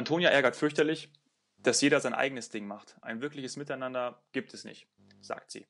Antonia 0.00 0.30
ärgert 0.30 0.56
fürchterlich, 0.56 1.12
dass 1.58 1.82
jeder 1.82 2.00
sein 2.00 2.14
eigenes 2.14 2.48
Ding 2.48 2.66
macht. 2.66 2.96
Ein 3.02 3.20
wirkliches 3.20 3.58
Miteinander 3.58 4.22
gibt 4.32 4.54
es 4.54 4.64
nicht, 4.64 4.88
sagt 5.20 5.50
sie. 5.50 5.66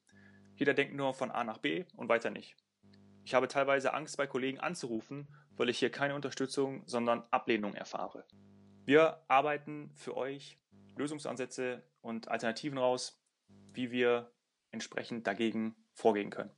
Jeder 0.55 0.73
denkt 0.73 0.95
nur 0.95 1.15
von 1.15 1.33
A 1.33 1.43
nach 1.43 1.59
B 1.59 1.85
und 1.97 2.09
weiter 2.09 2.31
nicht. 2.31 2.55
Ich 3.25 3.35
habe 3.35 3.49
teilweise 3.49 3.93
Angst, 3.93 4.17
bei 4.19 4.29
Kollegen 4.29 4.61
anzurufen, 4.61 5.27
weil 5.57 5.69
ich 5.69 5.81
hier 5.81 5.91
keine 5.91 6.15
Unterstützung, 6.15 6.85
sondern 6.87 7.25
Ablehnung 7.33 7.75
erfahre. 7.75 8.25
Wir 8.85 9.21
arbeiten 9.27 9.91
für 9.97 10.17
euch 10.17 10.61
Lösungsansätze 10.95 11.83
und 12.01 12.29
Alternativen 12.29 12.79
raus, 12.79 13.21
wie 13.73 13.91
wir 13.91 14.31
entsprechend 14.71 15.27
dagegen 15.27 15.75
vorgehen 15.93 16.31
können. 16.31 16.53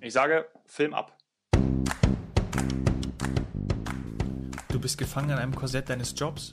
Ich 0.00 0.14
sage, 0.14 0.48
Film 0.64 0.94
ab. 0.94 1.18
Du 4.70 4.80
bist 4.80 4.96
gefangen 4.96 5.28
in 5.28 5.36
einem 5.36 5.54
Korsett 5.54 5.90
deines 5.90 6.18
Jobs. 6.18 6.52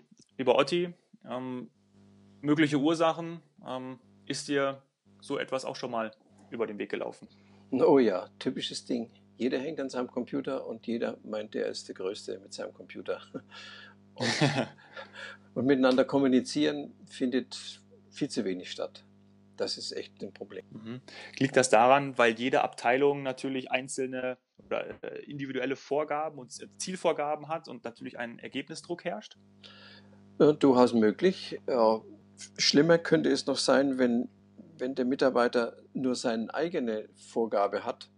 Lieber 0.41 0.57
Otti, 0.57 0.91
ähm, 1.29 1.69
mögliche 2.41 2.79
Ursachen, 2.79 3.41
ähm, 3.63 3.99
ist 4.25 4.47
dir 4.47 4.81
so 5.21 5.37
etwas 5.37 5.65
auch 5.65 5.75
schon 5.75 5.91
mal 5.91 6.09
über 6.49 6.65
den 6.65 6.79
Weg 6.79 6.89
gelaufen? 6.89 7.27
Oh 7.69 7.99
ja, 7.99 8.27
typisches 8.39 8.83
Ding. 8.83 9.11
Jeder 9.37 9.59
hängt 9.59 9.79
an 9.79 9.91
seinem 9.91 10.07
Computer 10.07 10.65
und 10.65 10.87
jeder 10.87 11.19
meint, 11.23 11.53
er 11.53 11.67
ist 11.67 11.89
der 11.89 11.93
Größte 11.93 12.39
mit 12.39 12.53
seinem 12.53 12.73
Computer. 12.73 13.21
Und, 14.15 14.67
und 15.53 15.65
miteinander 15.67 16.03
kommunizieren 16.03 16.93
findet 17.05 17.79
viel 18.09 18.29
zu 18.29 18.43
wenig 18.43 18.69
statt. 18.69 19.05
Das 19.55 19.77
ist 19.77 19.93
echt 19.93 20.21
ein 20.21 20.33
Problem. 20.33 20.65
Mhm. 20.71 21.01
Liegt 21.37 21.55
das 21.55 21.69
daran, 21.69 22.17
weil 22.17 22.33
jede 22.33 22.61
Abteilung 22.61 23.23
natürlich 23.23 23.71
einzelne 23.71 24.37
oder 24.65 25.01
äh, 25.01 25.23
individuelle 25.23 25.77
Vorgaben 25.77 26.39
und 26.39 26.51
Zielvorgaben 26.77 27.47
hat 27.47 27.69
und 27.69 27.85
natürlich 27.85 28.19
ein 28.19 28.37
Ergebnisdruck 28.39 29.05
herrscht? 29.05 29.37
Durchaus 30.41 30.93
möglich. 30.93 31.59
Schlimmer 32.57 32.97
könnte 32.97 33.29
es 33.29 33.45
noch 33.45 33.57
sein, 33.57 33.99
wenn, 33.99 34.27
wenn 34.79 34.95
der 34.95 35.05
Mitarbeiter 35.05 35.77
nur 35.93 36.15
seine 36.15 36.51
eigene 36.51 37.07
Vorgabe 37.15 37.85
hat 37.85 38.09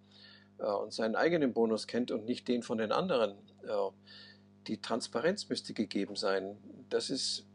und 0.58 0.94
seinen 0.94 1.16
eigenen 1.16 1.52
Bonus 1.52 1.86
kennt 1.86 2.12
und 2.12 2.24
nicht 2.26 2.48
den 2.48 2.64
von 2.64 2.78
den 2.78 2.94
anderen. 2.94 3.36
Die 4.68 4.78
Transparenz 4.78 5.50
müsste 5.50 5.74
gegeben 5.74 6.16
sein. 6.16 6.56
Das 6.90 7.10
ist 7.10 7.46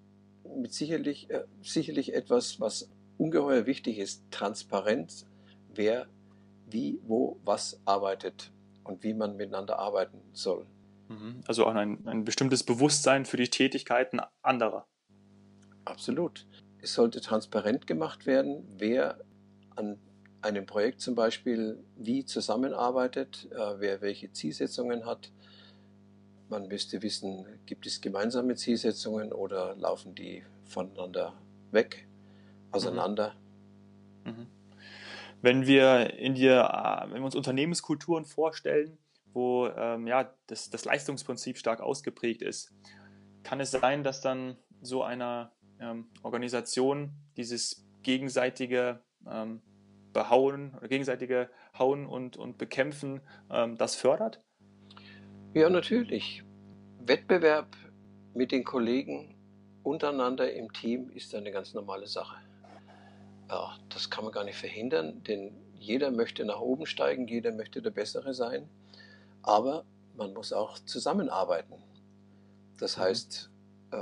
mit 0.56 0.74
sicherlich, 0.74 1.30
äh, 1.30 1.44
sicherlich 1.62 2.14
etwas, 2.14 2.60
was 2.60 2.90
ungeheuer 3.16 3.64
wichtig 3.64 3.98
ist. 3.98 4.22
Transparenz, 4.30 5.26
wer 5.74 6.06
wie, 6.68 7.00
wo, 7.06 7.38
was 7.44 7.80
arbeitet 7.86 8.50
und 8.84 9.02
wie 9.02 9.14
man 9.14 9.36
miteinander 9.36 9.78
arbeiten 9.78 10.20
soll. 10.32 10.66
Mhm. 11.08 11.42
Also 11.46 11.66
auch 11.66 11.74
ein, 11.74 12.06
ein 12.06 12.24
bestimmtes 12.24 12.62
Bewusstsein 12.62 13.24
für 13.24 13.36
die 13.36 13.48
Tätigkeiten 13.48 14.20
anderer. 14.42 14.86
Absolut. 15.84 16.46
Es 16.80 16.94
sollte 16.94 17.20
transparent 17.20 17.86
gemacht 17.86 18.26
werden, 18.26 18.68
wer 18.76 19.18
an 19.74 19.98
einem 20.42 20.66
Projekt 20.66 21.00
zum 21.00 21.14
Beispiel 21.14 21.82
wie 21.96 22.24
zusammenarbeitet, 22.24 23.48
äh, 23.50 23.80
wer 23.80 24.00
welche 24.00 24.30
Zielsetzungen 24.32 25.06
hat. 25.06 25.32
Man 26.48 26.68
müsste 26.68 27.02
wissen, 27.02 27.46
gibt 27.66 27.86
es 27.86 28.00
gemeinsame 28.00 28.54
Zielsetzungen 28.54 29.32
oder 29.32 29.74
laufen 29.76 30.14
die 30.14 30.44
voneinander 30.64 31.34
weg, 31.72 32.06
auseinander. 32.70 33.34
Mhm. 34.24 34.32
Mhm. 34.32 34.46
Wenn 35.40 35.66
wir 35.66 36.14
in 36.14 36.34
die, 36.34 36.46
äh, 36.46 37.10
wenn 37.10 37.20
wir 37.20 37.24
uns 37.24 37.34
Unternehmenskulturen 37.34 38.24
vorstellen, 38.24 38.98
wo 39.38 39.68
ähm, 39.68 40.08
ja, 40.08 40.34
das, 40.48 40.68
das 40.68 40.84
Leistungsprinzip 40.84 41.58
stark 41.58 41.80
ausgeprägt 41.80 42.42
ist, 42.42 42.74
kann 43.44 43.60
es 43.60 43.70
sein, 43.70 44.02
dass 44.02 44.20
dann 44.20 44.56
so 44.80 45.04
einer 45.04 45.52
ähm, 45.80 46.08
Organisation 46.24 47.12
dieses 47.36 47.86
gegenseitige 48.02 49.00
ähm, 49.30 49.62
Behauen 50.12 50.74
oder 50.76 50.88
gegenseitige 50.88 51.50
Hauen 51.78 52.06
und, 52.06 52.36
und 52.36 52.58
Bekämpfen 52.58 53.20
ähm, 53.48 53.76
das 53.76 53.94
fördert? 53.94 54.42
Ja, 55.54 55.70
natürlich. 55.70 56.42
Wettbewerb 56.98 57.76
mit 58.34 58.50
den 58.50 58.64
Kollegen 58.64 59.36
untereinander 59.84 60.52
im 60.52 60.72
Team 60.72 61.10
ist 61.10 61.32
eine 61.32 61.52
ganz 61.52 61.74
normale 61.74 62.08
Sache. 62.08 62.36
Ja, 63.48 63.78
das 63.88 64.10
kann 64.10 64.24
man 64.24 64.32
gar 64.32 64.44
nicht 64.44 64.58
verhindern, 64.58 65.22
denn 65.22 65.52
jeder 65.78 66.10
möchte 66.10 66.44
nach 66.44 66.60
oben 66.60 66.86
steigen, 66.86 67.28
jeder 67.28 67.52
möchte 67.52 67.80
der 67.80 67.90
Bessere 67.90 68.34
sein. 68.34 68.68
Aber 69.42 69.84
man 70.16 70.32
muss 70.34 70.52
auch 70.52 70.78
zusammenarbeiten. 70.80 71.74
Das 72.78 72.96
mhm. 72.96 73.02
heißt, 73.02 73.50
äh, 73.92 73.96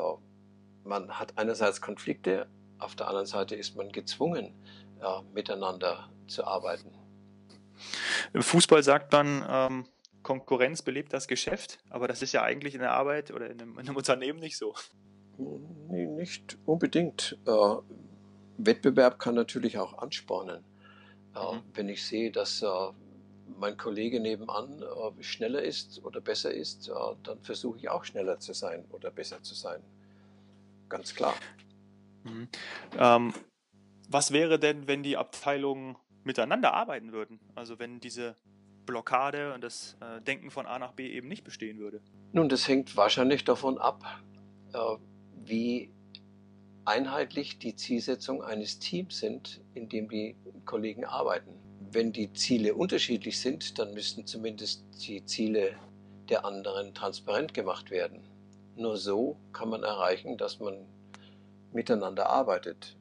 man 0.84 1.18
hat 1.18 1.36
einerseits 1.36 1.80
Konflikte, 1.80 2.48
auf 2.78 2.94
der 2.94 3.08
anderen 3.08 3.26
Seite 3.26 3.54
ist 3.56 3.76
man 3.76 3.90
gezwungen, 3.90 4.52
ja, 5.00 5.22
miteinander 5.34 6.10
zu 6.26 6.44
arbeiten. 6.44 6.92
Im 8.32 8.42
Fußball 8.42 8.82
sagt 8.82 9.12
man, 9.12 9.44
ähm, 9.48 9.86
Konkurrenz 10.22 10.82
belebt 10.82 11.12
das 11.12 11.28
Geschäft, 11.28 11.78
aber 11.88 12.08
das 12.08 12.22
ist 12.22 12.32
ja 12.32 12.42
eigentlich 12.42 12.74
in 12.74 12.80
der 12.80 12.92
Arbeit 12.92 13.30
oder 13.30 13.48
in 13.48 13.60
einem, 13.60 13.78
in 13.78 13.86
einem 13.86 13.96
Unternehmen 13.96 14.40
nicht 14.40 14.58
so. 14.58 14.74
Nee, 15.38 16.06
nicht 16.06 16.58
unbedingt. 16.64 17.38
Äh, 17.46 17.76
Wettbewerb 18.58 19.18
kann 19.18 19.34
natürlich 19.34 19.78
auch 19.78 19.98
anspornen. 19.98 20.64
Äh, 21.34 21.56
mhm. 21.56 21.62
Wenn 21.74 21.88
ich 21.88 22.04
sehe, 22.04 22.32
dass 22.32 22.62
äh, 22.62 22.66
mein 23.58 23.76
Kollege 23.76 24.20
nebenan 24.20 24.82
äh, 24.82 25.22
schneller 25.22 25.62
ist 25.62 26.04
oder 26.04 26.20
besser 26.20 26.52
ist, 26.52 26.88
äh, 26.88 26.92
dann 27.22 27.40
versuche 27.42 27.78
ich 27.78 27.88
auch 27.88 28.04
schneller 28.04 28.38
zu 28.38 28.52
sein 28.52 28.84
oder 28.90 29.10
besser 29.10 29.42
zu 29.42 29.54
sein. 29.54 29.82
Ganz 30.88 31.14
klar. 31.14 31.34
Mhm. 32.24 32.48
Ähm, 32.98 33.34
was 34.08 34.32
wäre 34.32 34.58
denn, 34.58 34.86
wenn 34.86 35.02
die 35.02 35.16
Abteilungen 35.16 35.96
miteinander 36.24 36.74
arbeiten 36.74 37.12
würden? 37.12 37.40
Also 37.54 37.78
wenn 37.78 38.00
diese 38.00 38.36
Blockade 38.84 39.52
und 39.52 39.62
das 39.62 39.96
äh, 40.00 40.20
Denken 40.22 40.50
von 40.50 40.66
A 40.66 40.78
nach 40.78 40.92
B 40.92 41.10
eben 41.10 41.28
nicht 41.28 41.44
bestehen 41.44 41.78
würde? 41.78 42.00
Nun, 42.32 42.48
das 42.48 42.66
hängt 42.68 42.96
wahrscheinlich 42.96 43.44
davon 43.44 43.78
ab, 43.78 44.04
äh, 44.72 44.78
wie 45.44 45.92
einheitlich 46.84 47.58
die 47.58 47.74
Zielsetzung 47.74 48.42
eines 48.42 48.78
Teams 48.78 49.18
sind, 49.18 49.60
in 49.74 49.88
dem 49.88 50.08
die 50.08 50.36
Kollegen 50.64 51.04
arbeiten. 51.04 51.52
Wenn 51.96 52.12
die 52.12 52.30
Ziele 52.34 52.74
unterschiedlich 52.74 53.40
sind, 53.40 53.78
dann 53.78 53.94
müssten 53.94 54.26
zumindest 54.26 54.84
die 55.08 55.24
Ziele 55.24 55.78
der 56.28 56.44
anderen 56.44 56.92
transparent 56.92 57.54
gemacht 57.54 57.90
werden. 57.90 58.20
Nur 58.76 58.98
so 58.98 59.38
kann 59.54 59.70
man 59.70 59.82
erreichen, 59.82 60.36
dass 60.36 60.60
man 60.60 60.76
miteinander 61.72 62.28
arbeitet. 62.28 62.98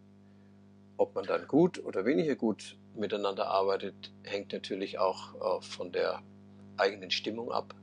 Ob 0.95 1.13
man 1.13 1.25
dann 1.25 1.45
gut 1.45 1.83
oder 1.83 2.05
weniger 2.05 2.37
gut 2.37 2.77
miteinander 2.95 3.47
arbeitet, 3.47 4.13
hängt 4.23 4.53
natürlich 4.53 4.97
auch 4.97 5.59
äh, 5.59 5.61
von 5.61 5.91
der 5.91 6.21
eigenen 6.77 7.11
Stimmung 7.11 7.51
ab, 7.51 7.75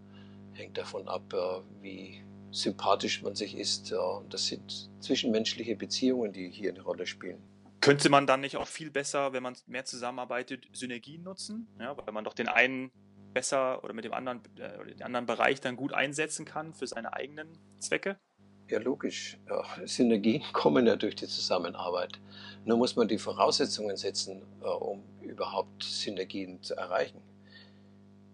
hängt 0.55 0.79
davon 0.79 1.09
ab, 1.09 1.31
äh, 1.35 1.61
wie 1.83 2.23
sympathisch 2.53 3.23
man 3.23 3.35
sich 3.35 3.55
ist. 3.55 3.93
Äh, 3.93 3.97
das 4.31 4.47
sind 4.47 4.89
zwischenmenschliche 5.01 5.77
Beziehungen, 5.77 6.33
die 6.33 6.49
hier 6.49 6.71
eine 6.71 6.81
Rolle 6.81 7.05
spielen. 7.05 7.52
Könnte 7.83 8.11
man 8.11 8.29
dann 8.29 8.41
nicht 8.43 8.57
auch 8.57 8.69
viel 8.69 8.93
besser, 8.93 9.33
wenn 9.33 9.43
man 9.43 9.57
mehr 9.67 9.85
zusammenarbeitet, 9.85 10.69
Synergien 10.73 11.25
nutzen? 11.25 11.67
Ja, 11.81 11.97
weil 11.97 12.15
man 12.15 12.23
doch 12.23 12.33
den 12.33 12.47
einen 12.47 12.93
besser 13.35 13.83
oder 13.83 13.93
mit 13.93 14.05
dem 14.05 14.13
anderen 14.13 14.41
äh, 14.57 14.79
oder 14.79 14.93
den 14.93 15.03
anderen 15.03 15.27
Bereich 15.27 15.61
dann 15.61 15.75
gut 15.75 15.93
einsetzen 15.93 16.45
kann 16.45 16.75
für 16.75 16.87
seine 16.87 17.13
eigenen 17.13 17.59
Zwecke? 17.81 18.21
Ja, 18.69 18.79
logisch. 18.79 19.37
Ja, 19.49 19.65
Synergien 19.85 20.45
kommen 20.53 20.87
ja 20.87 20.95
durch 20.95 21.17
die 21.17 21.27
Zusammenarbeit. 21.27 22.21
Nur 22.65 22.79
muss 22.79 22.95
man 22.95 23.09
die 23.09 23.19
Voraussetzungen 23.19 23.97
setzen, 23.97 24.43
äh, 24.61 24.67
um 24.67 25.03
überhaupt 25.21 25.83
Synergien 25.83 26.63
zu 26.63 26.77
erreichen. 26.77 27.21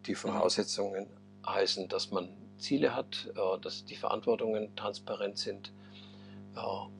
Die 0.04 0.10
mhm. 0.10 0.16
Voraussetzungen 0.16 1.06
heißen, 1.46 1.88
dass 1.88 2.10
man 2.10 2.28
Ziele 2.58 2.94
hat, 2.94 3.32
äh, 3.34 3.58
dass 3.62 3.86
die 3.86 3.96
Verantwortungen 3.96 4.76
transparent 4.76 5.38
sind 5.38 5.72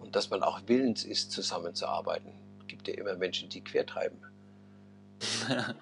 und 0.09 0.17
dass 0.17 0.31
man 0.31 0.43
auch 0.43 0.63
willens 0.65 1.05
ist, 1.05 1.33
zusammenzuarbeiten. 1.33 2.33
Es 2.61 2.67
gibt 2.67 2.89
ja 2.89 2.95
immer 2.95 3.15
Menschen, 3.15 3.51
die 3.51 3.63
quertreiben. 3.63 4.19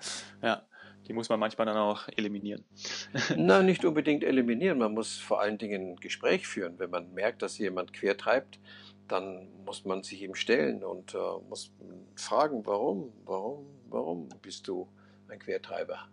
ja, 0.43 0.63
die 1.07 1.13
muss 1.13 1.29
man 1.29 1.39
manchmal 1.39 1.67
dann 1.67 1.77
auch 1.77 2.09
eliminieren. 2.09 2.65
Nein, 3.37 3.67
nicht 3.67 3.85
unbedingt 3.85 4.25
eliminieren. 4.25 4.79
Man 4.79 4.95
muss 4.95 5.17
vor 5.17 5.41
allen 5.41 5.59
Dingen 5.59 5.93
ein 5.93 5.97
Gespräch 5.97 6.49
führen. 6.49 6.77
Wenn 6.81 6.91
man 6.91 7.15
merkt, 7.15 7.41
dass 7.41 7.57
jemand 7.59 7.93
quertreibt, 7.93 8.59
dann 9.07 9.47
muss 9.65 9.85
man 9.85 10.03
sich 10.03 10.23
ihm 10.23 10.35
stellen 10.35 10.83
und 10.83 11.15
äh, 11.15 11.19
muss 11.49 11.71
fragen, 12.17 12.67
warum, 12.67 13.13
warum, 13.27 13.65
warum 13.89 14.29
bist 14.43 14.67
du 14.67 14.89
ein 15.29 15.39
Quertreiber? 15.39 16.09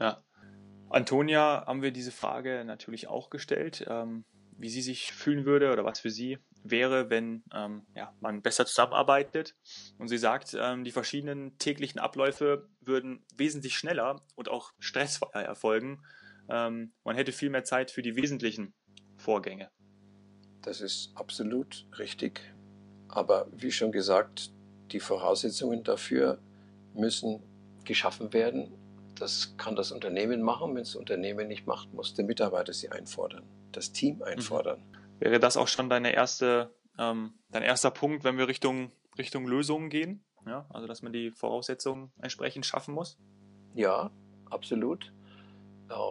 Ja. 0.00 0.24
Antonia 0.88 1.66
haben 1.66 1.82
wir 1.82 1.90
diese 1.90 2.10
Frage 2.10 2.64
natürlich 2.64 3.06
auch 3.08 3.28
gestellt, 3.28 3.84
ähm, 3.86 4.24
wie 4.56 4.70
sie 4.70 4.80
sich 4.80 5.12
fühlen 5.12 5.44
würde 5.44 5.70
oder 5.70 5.84
was 5.84 6.00
für 6.00 6.10
sie 6.10 6.38
wäre, 6.64 7.10
wenn 7.10 7.44
ähm, 7.52 7.86
ja, 7.94 8.12
man 8.20 8.42
besser 8.42 8.66
zusammenarbeitet. 8.66 9.54
Und 9.98 10.08
sie 10.08 10.18
sagt, 10.18 10.56
ähm, 10.58 10.82
die 10.82 10.90
verschiedenen 10.90 11.56
täglichen 11.58 12.00
Abläufe 12.00 12.68
würden 12.80 13.24
wesentlich 13.36 13.76
schneller 13.76 14.22
und 14.34 14.48
auch 14.48 14.72
stressfreier 14.78 15.44
erfolgen. 15.44 16.02
Ähm, 16.48 16.92
man 17.04 17.16
hätte 17.16 17.32
viel 17.32 17.50
mehr 17.50 17.64
Zeit 17.64 17.90
für 17.90 18.02
die 18.02 18.16
wesentlichen 18.16 18.74
Vorgänge. 19.16 19.70
Das 20.62 20.80
ist 20.80 21.12
absolut 21.14 21.86
richtig. 21.98 22.40
Aber 23.08 23.46
wie 23.52 23.70
schon 23.70 23.92
gesagt, 23.92 24.50
die 24.90 25.00
Voraussetzungen 25.00 25.84
dafür 25.84 26.38
müssen 26.94 27.42
geschaffen 27.84 28.32
werden. 28.32 28.72
Das 29.14 29.54
kann 29.58 29.76
das 29.76 29.92
Unternehmen 29.92 30.42
machen. 30.42 30.74
Wenn 30.74 30.82
das 30.82 30.96
Unternehmen 30.96 31.48
nicht 31.48 31.66
macht, 31.66 31.92
muss 31.92 32.14
der 32.14 32.24
Mitarbeiter 32.24 32.72
sie 32.72 32.90
einfordern, 32.90 33.44
das 33.72 33.92
Team 33.92 34.22
einfordern. 34.22 34.78
Mhm. 34.78 35.03
Wäre 35.18 35.40
das 35.40 35.56
auch 35.56 35.68
schon 35.68 35.88
deine 35.88 36.12
erste, 36.12 36.74
ähm, 36.98 37.34
dein 37.50 37.62
erster 37.62 37.90
Punkt, 37.90 38.24
wenn 38.24 38.38
wir 38.38 38.48
Richtung, 38.48 38.90
Richtung 39.18 39.46
Lösungen 39.46 39.90
gehen? 39.90 40.24
Ja, 40.46 40.66
also 40.70 40.86
dass 40.86 41.02
man 41.02 41.12
die 41.12 41.30
Voraussetzungen 41.30 42.12
entsprechend 42.20 42.66
schaffen 42.66 42.94
muss? 42.94 43.16
Ja, 43.74 44.10
absolut. 44.50 45.12
Ja, 45.88 46.10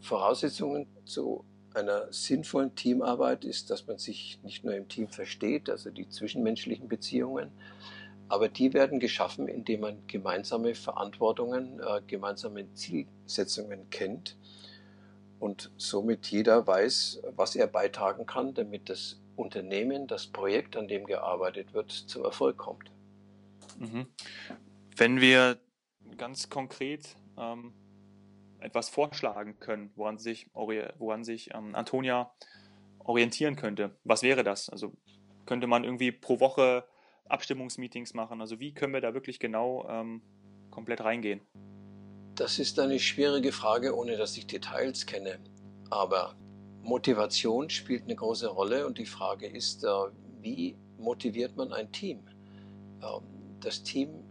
Voraussetzungen 0.00 0.86
zu 1.04 1.44
einer 1.72 2.12
sinnvollen 2.12 2.74
Teamarbeit 2.74 3.44
ist, 3.44 3.70
dass 3.70 3.86
man 3.86 3.98
sich 3.98 4.38
nicht 4.42 4.64
nur 4.64 4.74
im 4.74 4.88
Team 4.88 5.08
versteht, 5.08 5.68
also 5.70 5.90
die 5.90 6.08
zwischenmenschlichen 6.08 6.88
Beziehungen, 6.88 7.50
aber 8.28 8.48
die 8.48 8.72
werden 8.72 9.00
geschaffen, 9.00 9.48
indem 9.48 9.80
man 9.80 10.06
gemeinsame 10.06 10.74
Verantwortungen, 10.74 11.80
äh, 11.80 12.00
gemeinsame 12.06 12.72
Zielsetzungen 12.74 13.90
kennt 13.90 14.36
und 15.44 15.70
somit 15.76 16.28
jeder 16.28 16.66
weiß, 16.66 17.20
was 17.36 17.54
er 17.54 17.66
beitragen 17.66 18.24
kann, 18.24 18.54
damit 18.54 18.88
das 18.88 19.20
Unternehmen, 19.36 20.06
das 20.06 20.26
Projekt, 20.26 20.74
an 20.74 20.88
dem 20.88 21.04
gearbeitet 21.04 21.74
wird, 21.74 21.92
zum 21.92 22.24
Erfolg 22.24 22.56
kommt. 22.56 22.90
Mhm. 23.78 24.06
Wenn 24.96 25.20
wir 25.20 25.58
ganz 26.16 26.48
konkret 26.48 27.14
ähm, 27.36 27.74
etwas 28.58 28.88
vorschlagen 28.88 29.60
können, 29.60 29.90
woran 29.96 30.16
sich, 30.16 30.48
woran 30.54 31.24
sich 31.24 31.52
ähm, 31.54 31.74
Antonia 31.74 32.32
orientieren 33.00 33.56
könnte. 33.56 33.98
Was 34.02 34.22
wäre 34.22 34.44
das? 34.44 34.70
Also 34.70 34.94
könnte 35.44 35.66
man 35.66 35.84
irgendwie 35.84 36.10
pro 36.10 36.40
Woche 36.40 36.86
Abstimmungsmeetings 37.28 38.14
machen? 38.14 38.40
Also 38.40 38.60
wie 38.60 38.72
können 38.72 38.94
wir 38.94 39.02
da 39.02 39.12
wirklich 39.12 39.38
genau 39.40 39.86
ähm, 39.90 40.22
komplett 40.70 41.02
reingehen? 41.02 41.42
Das 42.34 42.58
ist 42.58 42.80
eine 42.80 42.98
schwierige 42.98 43.52
Frage, 43.52 43.96
ohne 43.96 44.16
dass 44.16 44.36
ich 44.36 44.46
Details 44.46 45.06
kenne. 45.06 45.38
Aber 45.90 46.34
Motivation 46.82 47.70
spielt 47.70 48.04
eine 48.04 48.16
große 48.16 48.48
Rolle 48.48 48.86
und 48.86 48.98
die 48.98 49.06
Frage 49.06 49.46
ist, 49.46 49.84
äh, 49.84 49.88
wie 50.40 50.76
motiviert 50.98 51.56
man 51.56 51.72
ein 51.72 51.92
Team? 51.92 52.20
Ähm, 53.02 53.22
das 53.60 53.82
Team 53.82 54.24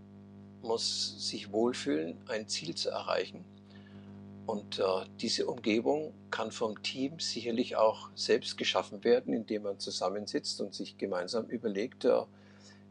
muss 0.62 1.30
sich 1.30 1.52
wohlfühlen, 1.52 2.18
ein 2.28 2.48
Ziel 2.48 2.76
zu 2.76 2.90
erreichen. 2.90 3.46
Und 4.46 4.80
äh, 4.80 4.84
diese 5.22 5.48
Umgebung 5.48 6.14
kann 6.30 6.52
vom 6.52 6.82
Team 6.84 7.20
sicherlich 7.20 7.78
auch 7.78 8.10
selbst 8.16 8.58
geschaffen 8.58 9.04
werden, 9.06 9.34
indem 9.34 9.64
man 9.64 9.80
zusammensitzt 9.80 10.60
und 10.60 10.74
sich 10.74 10.98
gemeinsam 10.98 11.46
überlegt, 11.46 12.04
äh, 12.04 12.22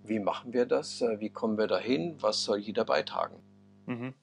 wie 0.04 0.18
machen 0.18 0.52
wir 0.54 0.64
das, 0.66 1.00
wie 1.18 1.28
kommen 1.28 1.58
wir 1.58 1.68
dahin, 1.68 2.20
was 2.20 2.42
soll 2.42 2.58
jeder 2.58 2.84
beitragen. 2.84 3.36
Mhm. 3.86 4.14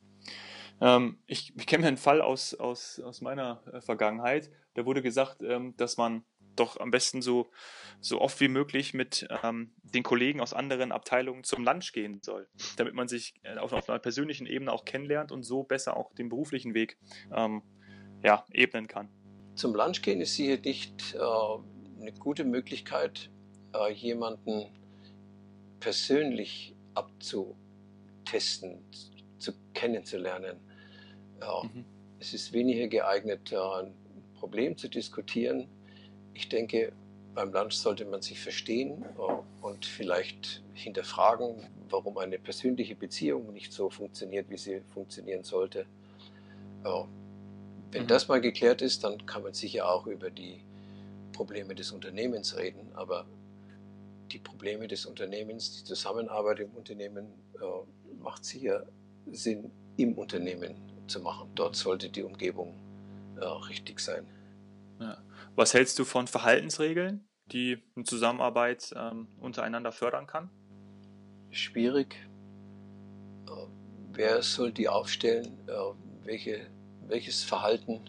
Ähm, 0.82 1.20
ich, 1.28 1.54
ich 1.58 1.68
kenne 1.68 1.88
einen 1.88 1.98
Fall 1.98 2.22
aus, 2.22 2.54
aus, 2.54 3.00
aus 3.00 3.22
meiner 3.22 3.62
äh, 3.72 3.82
Vergangenheit. 3.82 4.50
Da 4.76 4.86
wurde 4.86 5.02
gesagt, 5.02 5.42
ähm, 5.42 5.76
dass 5.78 5.98
man 5.98 6.24
doch 6.56 6.80
am 6.80 6.92
besten 6.92 7.22
so, 7.22 7.50
so 8.00 8.22
oft 8.22 8.40
wie 8.40 8.48
möglich 8.48 8.94
mit 8.94 9.28
ähm, 9.44 9.74
den 9.84 10.04
Kollegen 10.04 10.42
aus 10.42 10.54
anderen 10.54 10.92
Abteilungen 10.92 11.44
zum 11.44 11.64
Lunch 11.64 11.94
gehen 11.94 12.20
soll, 12.22 12.48
damit 12.78 12.94
man 12.94 13.08
sich 13.08 13.34
äh, 13.44 13.58
auf, 13.58 13.74
auf 13.74 13.90
einer 13.90 14.00
persönlichen 14.00 14.46
Ebene 14.46 14.72
auch 14.72 14.86
kennenlernt 14.86 15.32
und 15.32 15.44
so 15.44 15.64
besser 15.64 15.98
auch 15.98 16.14
den 16.14 16.30
beruflichen 16.30 16.74
Weg 16.74 16.98
ähm, 17.34 17.64
ja, 18.24 18.46
ebnen 18.52 18.88
kann. 18.88 19.10
Zum 19.56 19.74
Lunch 19.76 20.02
gehen 20.02 20.22
ist 20.22 20.36
sicher 20.36 20.58
nicht 20.58 21.16
äh, 21.16 21.20
eine 22.02 22.14
gute 22.14 22.44
Möglichkeit, 22.46 23.30
äh, 23.74 23.92
jemanden 23.92 24.68
persönlich 25.80 26.76
abzutesten, 26.96 28.84
zu 29.38 29.54
kennenzulernen. 29.74 30.60
Ja, 31.42 31.64
mhm. 31.64 31.86
Es 32.20 32.34
ist 32.34 32.52
weniger 32.52 32.88
geeignet, 32.88 33.54
ein 33.54 33.94
Problem 34.40 34.78
zu 34.78 34.90
diskutieren, 34.90 35.68
ich 36.34 36.48
denke, 36.48 36.94
beim 37.36 37.52
Lunch 37.52 37.74
sollte 37.74 38.06
man 38.06 38.22
sich 38.22 38.40
verstehen 38.40 39.04
äh, 39.04 39.66
und 39.66 39.86
vielleicht 39.86 40.64
hinterfragen, 40.74 41.68
warum 41.90 42.18
eine 42.18 42.40
persönliche 42.40 42.96
Beziehung 42.96 43.52
nicht 43.54 43.74
so 43.74 43.90
funktioniert, 43.90 44.50
wie 44.50 44.58
sie 44.58 44.82
funktionieren 44.94 45.44
sollte. 45.44 45.86
Wenn 47.92 48.04
mhm. 48.04 48.08
das 48.08 48.28
mal 48.28 48.40
geklärt 48.40 48.82
ist, 48.82 49.04
dann 49.04 49.26
kann 49.26 49.44
man 49.44 49.54
sicher 49.54 49.90
auch 49.92 50.08
über 50.08 50.30
die 50.30 50.62
Probleme 51.34 51.76
des 51.76 51.92
Unternehmens 51.92 52.58
reden, 52.58 52.90
aber 52.94 53.26
die 54.32 54.40
Probleme 54.40 54.88
des 54.88 55.06
Unternehmens, 55.06 55.78
die 55.78 55.84
Zusammenarbeit 55.84 56.60
im 56.60 56.72
Unternehmen 56.72 57.26
äh, 57.56 58.22
macht 58.22 58.46
sicher 58.46 58.86
Sinn, 59.32 59.72
im 59.98 60.14
Unternehmen 60.14 60.76
zu 61.10 61.20
machen. 61.20 61.50
Dort 61.56 61.76
sollte 61.76 62.10
die 62.10 62.24
Umgebung 62.24 62.74
äh, 63.40 63.46
richtig 63.46 64.00
sein. 64.00 64.26
Ja. 65.00 65.18
Was 65.56 65.74
hältst 65.74 66.00
du 66.00 66.06
von 66.06 66.28
Verhaltensregeln, 66.28 67.28
die 67.48 67.84
eine 67.96 68.06
Zusammenarbeit 68.06 68.94
ähm, 68.96 69.28
untereinander 69.40 69.92
fördern 69.92 70.28
kann? 70.28 70.50
Schwierig. 71.52 72.16
Äh, 73.48 73.52
wer 74.14 74.42
soll 74.42 74.72
die 74.72 74.88
aufstellen? 74.88 75.58
Äh, 75.68 75.72
welche, 76.24 76.68
welches 77.08 77.44
Verhalten 77.44 78.02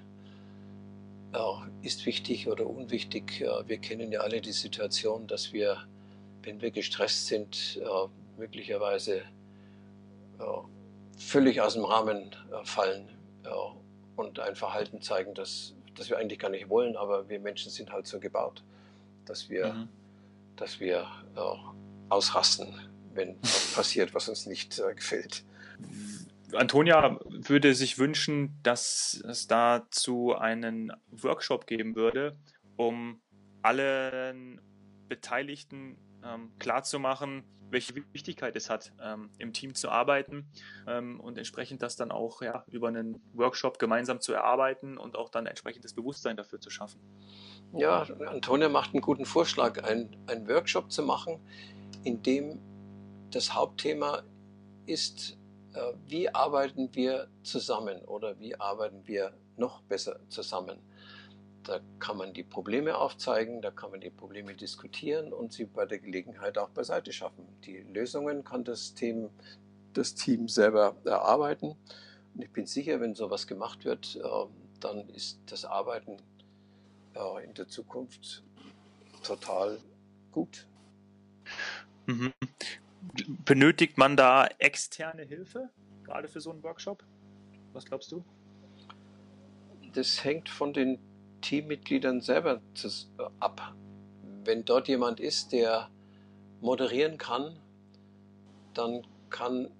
äh, 1.32 1.86
ist 1.86 2.04
wichtig 2.06 2.48
oder 2.48 2.66
unwichtig? 2.66 3.40
Wir 3.66 3.78
kennen 3.78 4.12
ja 4.12 4.20
alle 4.20 4.40
die 4.40 4.52
Situation, 4.52 5.26
dass 5.26 5.52
wir, 5.52 5.78
wenn 6.42 6.60
wir 6.60 6.70
gestresst 6.70 7.28
sind, 7.28 7.80
möglicherweise 8.36 9.22
völlig 11.20 11.60
aus 11.60 11.74
dem 11.74 11.84
Rahmen 11.84 12.34
fallen 12.64 13.08
und 14.16 14.40
ein 14.40 14.56
Verhalten 14.56 15.00
zeigen, 15.00 15.34
das 15.34 15.74
das 16.00 16.08
wir 16.10 16.18
eigentlich 16.18 16.38
gar 16.38 16.50
nicht 16.50 16.68
wollen, 16.68 16.96
aber 16.96 17.28
wir 17.28 17.38
Menschen 17.40 17.70
sind 17.70 17.92
halt 17.92 18.06
so 18.06 18.18
gebaut, 18.18 18.64
dass 19.26 19.50
wir, 19.50 19.72
mhm. 19.72 19.88
dass 20.56 20.80
wir 20.80 21.06
äh, 21.36 21.40
ausrasten, 22.08 22.74
wenn 23.12 23.36
was 23.42 23.72
passiert, 23.74 24.14
was 24.14 24.28
uns 24.28 24.46
nicht 24.46 24.78
äh, 24.78 24.94
gefällt. 24.94 25.44
Antonia 26.52 27.20
würde 27.28 27.74
sich 27.74 27.98
wünschen, 27.98 28.58
dass 28.62 29.22
es 29.28 29.46
dazu 29.46 30.34
einen 30.34 30.92
Workshop 31.10 31.66
geben 31.66 31.94
würde, 31.94 32.36
um 32.76 33.20
allen 33.62 34.60
Beteiligten 35.08 35.96
ähm, 36.24 36.50
klarzumachen, 36.58 37.44
welche 37.70 37.94
Wichtigkeit 38.12 38.56
es 38.56 38.68
hat, 38.68 38.92
ähm, 39.02 39.30
im 39.38 39.52
Team 39.52 39.74
zu 39.74 39.90
arbeiten 39.90 40.46
ähm, 40.86 41.20
und 41.20 41.38
entsprechend 41.38 41.82
das 41.82 41.96
dann 41.96 42.10
auch 42.10 42.42
ja, 42.42 42.64
über 42.68 42.88
einen 42.88 43.22
Workshop 43.32 43.78
gemeinsam 43.78 44.20
zu 44.20 44.32
erarbeiten 44.32 44.98
und 44.98 45.16
auch 45.16 45.28
dann 45.28 45.46
entsprechendes 45.46 45.94
Bewusstsein 45.94 46.36
dafür 46.36 46.60
zu 46.60 46.70
schaffen. 46.70 47.00
Ja, 47.72 48.02
Antonia 48.26 48.68
macht 48.68 48.92
einen 48.92 49.02
guten 49.02 49.24
Vorschlag, 49.24 49.82
einen, 49.84 50.16
Workshop 50.48 50.90
zu 50.90 51.02
machen, 51.02 51.38
in 52.02 52.22
dem 52.22 52.58
das 53.30 53.54
Hauptthema 53.54 54.22
ist, 54.86 55.38
äh, 55.74 55.92
wie 56.06 56.28
arbeiten 56.34 56.90
wir 56.94 57.28
zusammen 57.42 58.04
oder 58.06 58.38
wie 58.40 58.58
arbeiten 58.58 59.06
wir 59.06 59.32
noch 59.56 59.82
besser 59.82 60.18
zusammen. 60.28 60.80
Da 61.70 61.78
kann 62.00 62.16
man 62.16 62.32
die 62.32 62.42
Probleme 62.42 62.98
aufzeigen, 62.98 63.62
da 63.62 63.70
kann 63.70 63.92
man 63.92 64.00
die 64.00 64.10
Probleme 64.10 64.56
diskutieren 64.56 65.32
und 65.32 65.52
sie 65.52 65.66
bei 65.66 65.86
der 65.86 66.00
Gelegenheit 66.00 66.58
auch 66.58 66.70
beiseite 66.70 67.12
schaffen. 67.12 67.46
Die 67.64 67.76
Lösungen 67.82 68.42
kann 68.42 68.64
das 68.64 68.92
Team, 68.94 69.30
das 69.92 70.16
Team 70.16 70.48
selber 70.48 70.96
erarbeiten. 71.04 71.76
Und 72.34 72.42
ich 72.42 72.50
bin 72.50 72.66
sicher, 72.66 73.00
wenn 73.00 73.14
sowas 73.14 73.46
gemacht 73.46 73.84
wird, 73.84 74.16
ähm, 74.16 74.48
dann 74.80 75.08
ist 75.10 75.38
das 75.46 75.64
Arbeiten 75.64 76.16
äh, 77.14 77.44
in 77.44 77.54
der 77.54 77.68
Zukunft 77.68 78.42
total 79.22 79.78
gut. 80.32 80.66
Mhm. 82.06 82.32
Benötigt 83.44 83.96
man 83.96 84.16
da 84.16 84.48
externe 84.58 85.22
Hilfe, 85.22 85.70
gerade 86.02 86.26
für 86.26 86.40
so 86.40 86.50
einen 86.50 86.64
Workshop? 86.64 87.04
Was 87.74 87.84
glaubst 87.84 88.10
du? 88.10 88.24
Das 89.92 90.24
hängt 90.24 90.48
von 90.48 90.72
den 90.72 90.98
Teammitgliedern 91.40 92.20
selber 92.20 92.60
ab. 93.40 93.74
wenn 94.44 94.64
dort 94.64 94.88
jemand 94.88 95.20
ist, 95.20 95.52
der 95.52 95.90
moderieren 96.60 97.18
kann, 97.18 97.58
dann 98.74 99.06
kann 99.28 99.70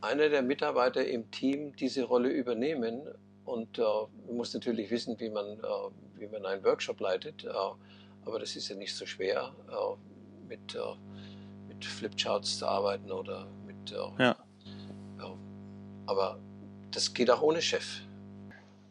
einer 0.00 0.28
der 0.28 0.42
Mitarbeiter 0.42 1.06
im 1.06 1.30
Team 1.30 1.74
diese 1.76 2.04
Rolle 2.04 2.28
übernehmen 2.28 3.02
und 3.44 3.78
äh, 3.78 3.82
man 4.26 4.36
muss 4.36 4.54
natürlich 4.54 4.90
wissen, 4.90 5.18
wie 5.18 5.30
man, 5.30 5.46
äh, 5.46 6.18
wie 6.18 6.26
man 6.26 6.44
einen 6.46 6.64
Workshop 6.64 7.00
leitet, 7.00 7.44
äh, 7.44 7.48
aber 8.24 8.38
das 8.38 8.56
ist 8.56 8.68
ja 8.68 8.76
nicht 8.76 8.94
so 8.94 9.06
schwer, 9.06 9.52
äh, 9.68 10.48
mit, 10.48 10.74
äh, 10.74 10.78
mit 11.68 11.84
Flipcharts 11.84 12.58
zu 12.58 12.66
arbeiten 12.66 13.10
oder 13.10 13.46
mit. 13.66 13.92
Äh, 13.92 14.22
ja. 14.22 14.36
aber 16.06 16.38
das 16.90 17.12
geht 17.12 17.30
auch 17.30 17.42
ohne 17.42 17.60
Chef. 17.60 18.00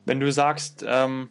Wenn 0.06 0.20
du 0.20 0.32
sagst, 0.32 0.84
ähm, 0.86 1.30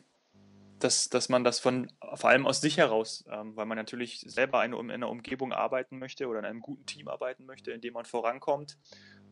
dass, 0.82 1.08
dass 1.08 1.28
man 1.28 1.44
das 1.44 1.60
von 1.60 1.90
vor 2.14 2.30
allem 2.30 2.46
aus 2.46 2.60
sich 2.60 2.78
heraus, 2.78 3.24
ähm, 3.30 3.56
weil 3.56 3.66
man 3.66 3.76
natürlich 3.76 4.20
selber 4.20 4.60
eine, 4.60 4.78
in 4.78 4.90
einer 4.90 5.08
Umgebung 5.08 5.52
arbeiten 5.52 5.98
möchte 5.98 6.26
oder 6.26 6.40
in 6.40 6.44
einem 6.44 6.60
guten 6.60 6.86
Team 6.86 7.08
arbeiten 7.08 7.46
möchte, 7.46 7.70
in 7.70 7.80
dem 7.80 7.94
man 7.94 8.04
vorankommt, 8.04 8.78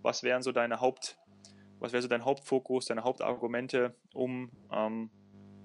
was 0.02 0.22
wären 0.22 0.42
so 0.42 0.52
deine 0.52 0.80
Haupt, 0.80 1.18
was 1.78 1.92
wäre 1.92 2.02
so 2.02 2.08
dein 2.08 2.24
Hauptfokus, 2.24 2.86
deine 2.86 3.04
Hauptargumente, 3.04 3.94
um 4.14 4.50
ähm, 4.72 5.10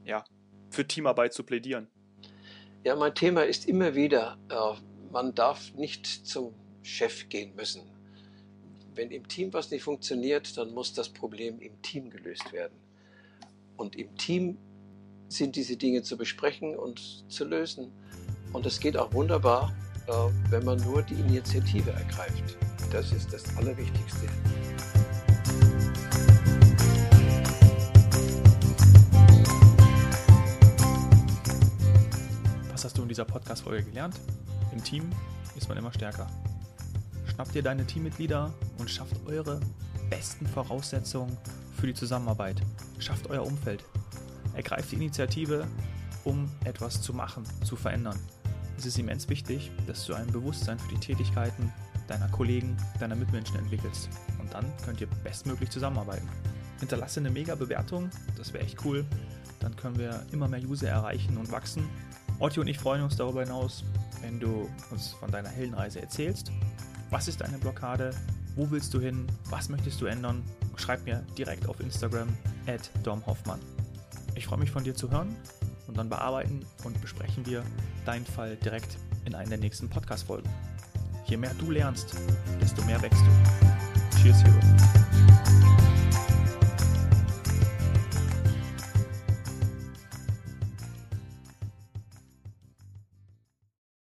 ja, 0.03 0.23
für 0.69 0.87
Teamarbeit 0.87 1.33
zu 1.33 1.43
plädieren? 1.43 1.87
Ja, 2.83 2.95
mein 2.95 3.15
Thema 3.15 3.43
ist 3.43 3.67
immer 3.67 3.95
wieder, 3.95 4.37
äh, 4.49 5.11
man 5.11 5.33
darf 5.35 5.73
nicht 5.73 6.05
zum 6.05 6.53
Chef 6.83 7.29
gehen 7.29 7.55
müssen. 7.55 7.83
Wenn 8.93 9.11
im 9.11 9.27
Team 9.27 9.53
was 9.53 9.71
nicht 9.71 9.83
funktioniert, 9.83 10.57
dann 10.57 10.73
muss 10.73 10.93
das 10.93 11.09
Problem 11.09 11.59
im 11.59 11.81
Team 11.81 12.09
gelöst 12.09 12.53
werden. 12.53 12.77
Und 13.77 13.95
im 13.95 14.15
Team 14.15 14.57
sind 15.27 15.55
diese 15.55 15.77
Dinge 15.77 16.03
zu 16.03 16.17
besprechen 16.17 16.75
und 16.75 17.29
zu 17.29 17.45
lösen. 17.45 17.91
Und 18.53 18.65
es 18.65 18.79
geht 18.79 18.97
auch 18.97 19.13
wunderbar, 19.13 19.73
äh, 20.07 20.11
wenn 20.49 20.63
man 20.63 20.79
nur 20.83 21.01
die 21.01 21.15
Initiative 21.15 21.91
ergreift. 21.91 22.57
Das 22.91 23.11
ist 23.11 23.33
das 23.33 23.43
Allerwichtigste. 23.57 24.27
Was 32.71 32.85
hast 32.85 32.97
du 32.97 33.01
in 33.01 33.09
dieser 33.09 33.25
Podcast-Folge 33.25 33.83
gelernt? 33.83 34.15
Im 34.71 34.83
Team 34.83 35.09
ist 35.57 35.67
man 35.67 35.77
immer 35.77 35.91
stärker. 35.91 36.29
Schnappt 37.33 37.55
ihr 37.55 37.63
deine 37.63 37.85
Teammitglieder 37.85 38.53
und 38.77 38.89
schafft 38.89 39.15
eure 39.25 39.59
besten 40.09 40.45
Voraussetzungen 40.47 41.35
für 41.75 41.87
die 41.87 41.93
Zusammenarbeit. 41.93 42.61
Schafft 42.99 43.29
euer 43.29 43.45
Umfeld. 43.45 43.83
Ergreift 44.55 44.91
die 44.91 44.95
Initiative, 44.95 45.67
um 46.23 46.49
etwas 46.63 47.01
zu 47.01 47.13
machen, 47.13 47.43
zu 47.63 47.75
verändern. 47.75 48.19
Es 48.77 48.85
ist 48.85 48.97
immens 48.97 49.29
wichtig, 49.29 49.71
dass 49.87 50.05
du 50.05 50.13
ein 50.13 50.27
Bewusstsein 50.27 50.79
für 50.79 50.89
die 50.89 50.99
Tätigkeiten 50.99 51.71
deiner 52.07 52.27
Kollegen, 52.29 52.75
deiner 52.99 53.15
Mitmenschen 53.15 53.57
entwickelst. 53.57 54.09
Und 54.39 54.53
dann 54.53 54.65
könnt 54.83 55.01
ihr 55.01 55.07
bestmöglich 55.23 55.69
zusammenarbeiten. 55.69 56.27
Hinterlasse 56.79 57.19
eine 57.19 57.29
mega 57.29 57.55
Bewertung, 57.55 58.09
das 58.37 58.53
wäre 58.53 58.63
echt 58.63 58.83
cool. 58.85 59.05
Dann 59.59 59.75
können 59.75 59.97
wir 59.97 60.25
immer 60.31 60.47
mehr 60.47 60.61
User 60.61 60.89
erreichen 60.89 61.37
und 61.37 61.51
wachsen. 61.51 61.87
Otto 62.39 62.61
und 62.61 62.67
ich 62.67 62.77
freuen 62.77 63.01
uns 63.01 63.15
darüber 63.15 63.43
hinaus, 63.43 63.83
wenn 64.21 64.39
du 64.39 64.69
uns 64.91 65.13
von 65.13 65.31
deiner 65.31 65.49
Heldenreise 65.49 66.01
erzählst. 66.01 66.51
Was 67.09 67.27
ist 67.27 67.39
deine 67.39 67.57
Blockade? 67.57 68.13
Wo 68.55 68.69
willst 68.69 68.93
du 68.93 68.99
hin? 68.99 69.25
Was 69.49 69.69
möchtest 69.69 70.01
du 70.01 70.05
ändern? 70.05 70.43
Schreib 70.75 71.05
mir 71.05 71.23
direkt 71.37 71.67
auf 71.67 71.79
Instagram 71.79 72.27
at 72.67 72.89
domhoffmann. 73.03 73.59
Ich 74.35 74.47
freue 74.47 74.59
mich 74.59 74.71
von 74.71 74.83
dir 74.83 74.93
zu 74.93 75.09
hören 75.09 75.35
und 75.87 75.97
dann 75.97 76.09
bearbeiten 76.09 76.65
und 76.83 76.99
besprechen 77.01 77.45
wir 77.45 77.63
deinen 78.05 78.25
Fall 78.25 78.57
direkt 78.57 78.97
in 79.25 79.33
einer 79.33 79.49
der 79.49 79.57
nächsten 79.57 79.89
Podcast-Folgen. 79.89 80.49
Je 81.25 81.37
mehr 81.37 81.53
du 81.57 81.71
lernst, 81.71 82.15
desto 82.61 82.83
mehr 82.83 83.01
wächst 83.01 83.21
du. 83.21 84.21
Cheers, 84.21 84.43
Hero. 84.43 84.59